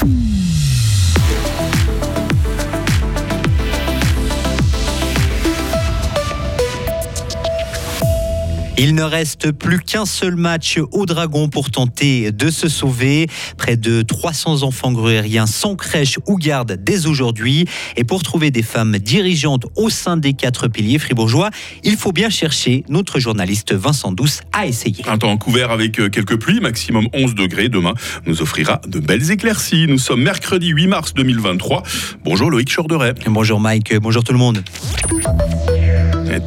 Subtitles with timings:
[0.00, 0.37] Bye.
[8.80, 13.26] Il ne reste plus qu'un seul match au Dragon pour tenter de se sauver.
[13.56, 17.64] Près de 300 enfants gruériens sans crèche ou garde dès aujourd'hui.
[17.96, 21.50] Et pour trouver des femmes dirigeantes au sein des quatre piliers fribourgeois,
[21.82, 22.84] il faut bien chercher.
[22.88, 25.04] Notre journaliste Vincent Douce a essayé.
[25.08, 27.68] Un temps couvert avec euh, quelques pluies, maximum 11 degrés.
[27.68, 27.94] Demain
[28.26, 29.86] nous offrira de belles éclaircies.
[29.88, 31.82] Nous sommes mercredi 8 mars 2023.
[32.24, 33.14] Bonjour Loïc Chorderet.
[33.26, 34.62] Bonjour Mike, bonjour tout le monde.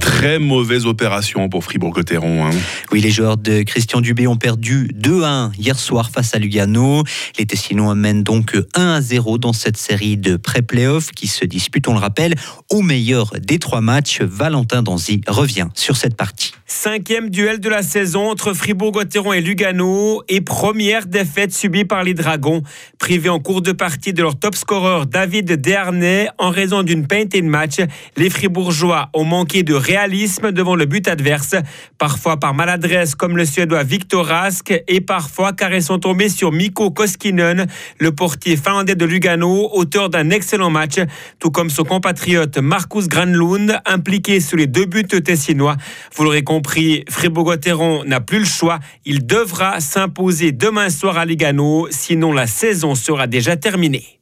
[0.00, 2.46] Très mauvaise opération pour Fribourg-Gotteron.
[2.46, 2.50] Hein.
[2.92, 7.04] Oui, les joueurs de Christian Dubé ont perdu 2-1 hier soir face à Lugano.
[7.38, 12.00] Les Tessinois mènent donc 1-0 dans cette série de pré-playoffs qui se dispute, on le
[12.00, 12.34] rappelle,
[12.70, 14.20] au meilleur des trois matchs.
[14.20, 16.52] Valentin Danzy revient sur cette partie.
[16.66, 22.14] Cinquième duel de la saison entre Fribourg-Gotteron et Lugano et première défaite subie par les
[22.14, 22.62] Dragons,
[22.98, 27.44] privés en cours de partie de leur top scorer David Dernay en raison d'une painted
[27.44, 27.76] match.
[28.16, 31.54] Les Fribourgeois ont manqué de réalisme devant le but adverse,
[31.96, 36.52] parfois par maladresse comme le Suédois Victor Rask et parfois car ils sont tombés sur
[36.52, 37.66] Mikko Koskinen,
[37.98, 40.96] le portier finlandais de Lugano, auteur d'un excellent match,
[41.38, 45.76] tout comme son compatriote Marcus Granlund, impliqué sur les deux buts tessinois.
[46.14, 48.78] Vous l'aurez compris, Fribourg-Gotteron n'a plus le choix.
[49.04, 54.17] Il devra s'imposer demain soir à Lugano, sinon la saison sera déjà terminée.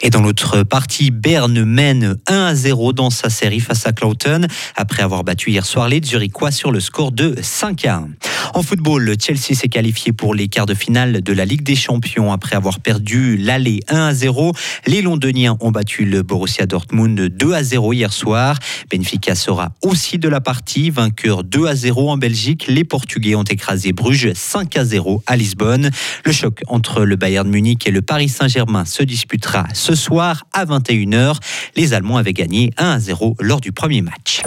[0.00, 4.46] Et dans l'autre partie, Berne mène 1 à 0 dans sa série face à Cloughton,
[4.76, 8.08] après avoir battu hier soir les Zurichois sur le score de 5 à 1.
[8.54, 12.32] En football, Chelsea s'est qualifié pour les quarts de finale de la Ligue des Champions
[12.32, 14.52] après avoir perdu l'aller 1 à 0.
[14.86, 18.58] Les Londoniens ont battu le Borussia Dortmund 2 à 0 hier soir.
[18.90, 22.66] Benfica sera aussi de la partie, vainqueur 2 à 0 en Belgique.
[22.68, 25.90] Les Portugais ont écrasé Bruges 5 à 0 à Lisbonne.
[26.24, 30.64] Le choc entre le Bayern Munich et le Paris Saint-Germain se disputera ce soir à
[30.64, 31.36] 21h.
[31.76, 34.42] Les Allemands avaient gagné 1 à 0 lors du premier match.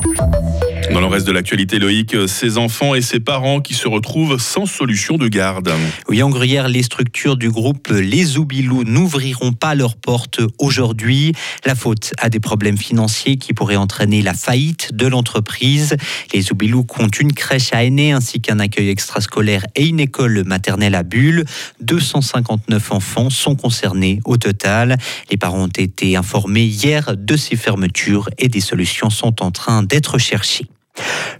[0.93, 4.65] Dans le reste de l'actualité, Loïc, ses enfants et ses parents qui se retrouvent sans
[4.65, 5.71] solution de garde.
[6.09, 11.31] Oui, en Gruyère, les structures du groupe Les Oubilous n'ouvriront pas leurs portes aujourd'hui.
[11.65, 15.95] La faute à des problèmes financiers qui pourraient entraîner la faillite de l'entreprise.
[16.33, 20.95] Les Oubilous comptent une crèche à Aînés ainsi qu'un accueil extrascolaire et une école maternelle
[20.95, 21.45] à Bulle.
[21.79, 24.97] 259 enfants sont concernés au total.
[25.29, 29.83] Les parents ont été informés hier de ces fermetures et des solutions sont en train
[29.83, 30.67] d'être cherchées.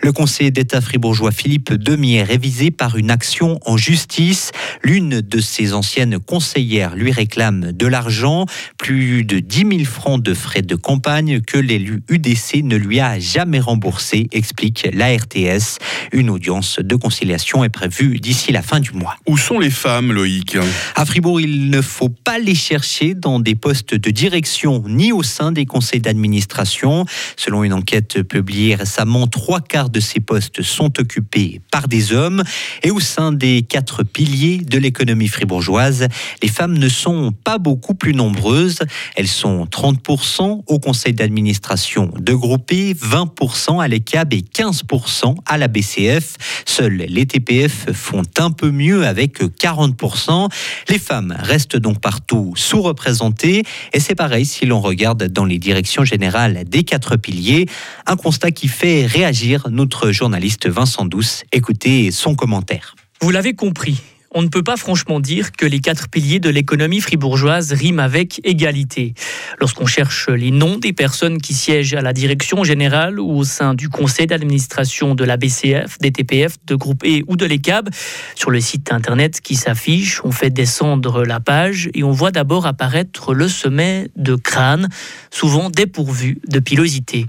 [0.02, 4.52] Le conseiller d'État fribourgeois Philippe Demier est révisé par une action en justice.
[4.84, 8.46] L'une de ses anciennes conseillères lui réclame de l'argent,
[8.78, 13.20] plus de 10 000 francs de frais de campagne que l'élu UDC ne lui a
[13.20, 15.78] jamais remboursé, explique la RTS.
[16.12, 19.16] Une audience de conciliation est prévue d'ici la fin du mois.
[19.28, 20.58] Où sont les femmes, Loïc?
[20.96, 25.24] À Fribourg, il ne faut pas les chercher dans des postes de direction ni au
[25.24, 27.06] sein des conseils d'administration.
[27.38, 32.42] Selon une enquête publiée récemment, trois quarts de ces postes sont occupés par des hommes.
[32.84, 36.08] Et au sein des quatre piliers de l'économie fribourgeoise,
[36.42, 38.80] les femmes ne sont pas beaucoup plus nombreuses.
[39.18, 45.68] Elles sont 30% au conseil d'administration de Groupé, 20% à l'ECAB et 15% à la
[45.68, 46.38] BCF.
[46.66, 50.48] Seuls les TPF font un peu mieux avec 40%.
[50.88, 53.64] Les femmes restent donc partout sous-représentées.
[53.92, 57.66] Et c'est pareil si l'on regarde dans les directions générales des quatre piliers.
[58.06, 59.31] Un constat qui fait réagir
[59.70, 61.44] notre journaliste Vincent Douce.
[61.54, 62.96] Écoutez son commentaire.
[63.22, 64.02] Vous l'avez compris,
[64.34, 68.40] on ne peut pas franchement dire que les quatre piliers de l'économie fribourgeoise riment avec
[68.46, 69.14] égalité.
[69.60, 73.74] Lorsqu'on cherche les noms des personnes qui siègent à la direction générale ou au sein
[73.74, 77.90] du conseil d'administration de la BCF, des TPF, de Groupe E ou de l'ECAB,
[78.36, 82.66] sur le site internet qui s'affiche, on fait descendre la page et on voit d'abord
[82.66, 84.88] apparaître le sommet de crâne,
[85.30, 87.28] souvent dépourvu de pilosité.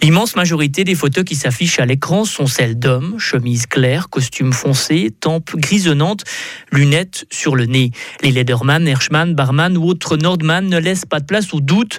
[0.00, 5.10] L'immense majorité des photos qui s'affichent à l'écran sont celles d'hommes, chemise claire, costume foncé,
[5.18, 6.22] tempes grisonnantes,
[6.70, 7.90] lunettes sur le nez.
[8.22, 11.98] Les Lederman, Herschmann, Barman ou autres Nordman ne laissent pas de place au doute.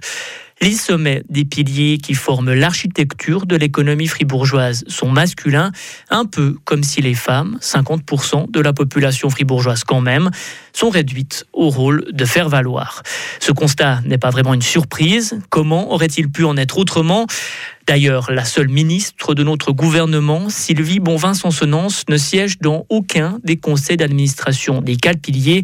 [0.62, 5.72] Les sommets des piliers qui forment l'architecture de l'économie fribourgeoise sont masculins,
[6.10, 10.30] un peu comme si les femmes, 50% de la population fribourgeoise quand même,
[10.74, 13.04] sont réduites au rôle de faire valoir.
[13.40, 15.40] Ce constat n'est pas vraiment une surprise.
[15.50, 17.26] Comment aurait-il pu en être autrement?
[17.88, 23.98] D'ailleurs, la seule ministre de notre gouvernement, Sylvie Bonvin-Sansonance, ne siège dans aucun des conseils
[23.98, 25.64] d'administration des quatre piliers.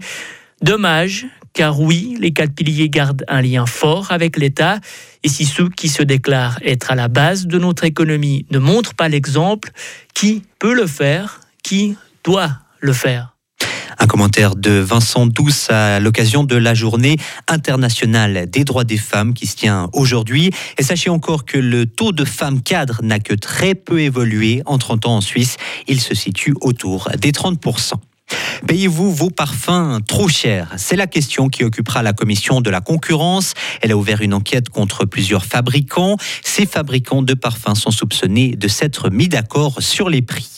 [0.61, 4.79] Dommage car oui, les quatre piliers gardent un lien fort avec l'État.
[5.23, 8.93] Et si ceux qui se déclarent être à la base de notre économie ne montrent
[8.93, 9.71] pas l'exemple,
[10.13, 11.39] qui peut le faire?
[11.63, 13.35] Qui doit le faire?
[13.97, 17.15] Un commentaire de Vincent Douce à l'occasion de la journée
[17.47, 20.51] internationale des droits des femmes qui se tient aujourd'hui.
[20.77, 24.77] Et sachez encore que le taux de femmes cadres n'a que très peu évolué en
[24.77, 25.55] 30 ans en Suisse.
[25.87, 27.93] Il se situe autour des 30%.
[28.67, 30.73] Payez-vous vos parfums trop chers?
[30.77, 33.53] C'est la question qui occupera la commission de la concurrence.
[33.81, 36.17] Elle a ouvert une enquête contre plusieurs fabricants.
[36.43, 40.49] Ces fabricants de parfums sont soupçonnés de s'être mis d'accord sur les prix.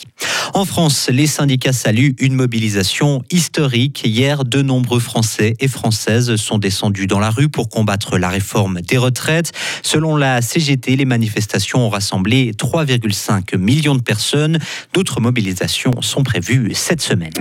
[0.54, 4.02] En France, les syndicats saluent une mobilisation historique.
[4.06, 8.82] Hier, de nombreux Français et Françaises sont descendus dans la rue pour combattre la réforme
[8.82, 9.52] des retraites.
[9.84, 14.60] Selon la CGT, les manifestations ont rassemblé 3,5 millions de personnes.
[14.94, 17.34] D'autres mobilisations sont prévues cette semaine.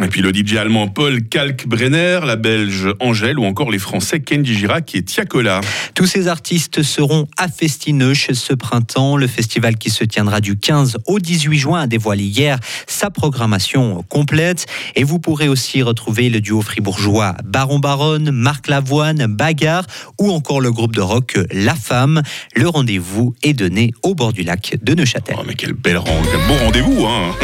[0.46, 5.60] DJ allemand Paul Kalkbrenner, la Belge Angèle ou encore les Français Kenji Girac et Tiakola.
[5.94, 9.16] Tous ces artistes seront à Festineuch ce printemps.
[9.16, 14.04] Le festival qui se tiendra du 15 au 18 juin a dévoilé hier sa programmation
[14.08, 14.66] complète.
[14.94, 19.86] Et vous pourrez aussi retrouver le duo fribourgeois Baron Baronne, Marc Lavoine, Bagarre
[20.20, 22.22] ou encore le groupe de rock La Femme.
[22.54, 25.34] Le rendez-vous est donné au bord du lac de Neuchâtel.
[25.38, 27.34] Oh, mais quel bel quel beau rendez-vous hein.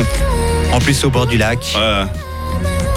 [0.72, 1.76] En plus au bord du lac.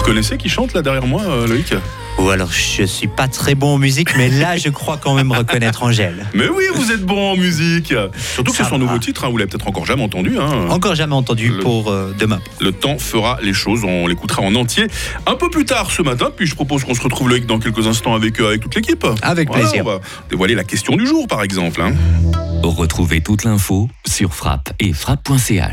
[0.06, 1.74] Connaissez qui chante là derrière moi, euh, Loïc?
[2.18, 5.32] Ou alors je suis pas très bon en musique, mais là je crois quand même
[5.32, 6.26] reconnaître Angèle.
[6.34, 7.92] Mais oui, vous êtes bon en musique.
[8.16, 10.38] Surtout que c'est son nouveau titre, hein, vous l'avez peut-être encore jamais entendu.
[10.38, 10.68] Hein.
[10.70, 12.40] Encore jamais entendu pour euh, demain.
[12.60, 14.86] Le temps fera les choses, on l'écoutera en entier
[15.26, 16.30] un peu plus tard ce matin.
[16.34, 19.06] Puis je propose qu'on se retrouve Loïc dans quelques instants avec, euh, avec toute l'équipe.
[19.22, 19.82] Avec plaisir.
[19.84, 20.00] On va
[20.30, 21.82] dévoiler la question du jour par exemple.
[21.82, 21.92] Hein.
[22.62, 25.64] Retrouvez toute l'info sur frappe et frappe.ch.